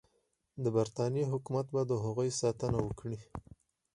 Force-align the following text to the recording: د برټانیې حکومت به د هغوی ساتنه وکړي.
د 0.63 0.65
برټانیې 0.75 1.25
حکومت 1.31 1.65
به 1.73 1.81
د 1.87 1.91
هغوی 2.03 2.29
ساتنه 2.41 2.77
وکړي. 2.85 3.19